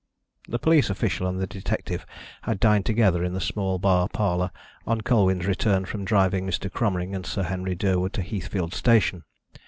[0.49, 2.07] The police official and the detective
[2.41, 4.49] had dined together in the small bar parlour
[4.87, 6.71] on Colwyn's return from driving Mr.
[6.71, 9.25] Cromering and Sir Henry Durwood to Heathfield Station.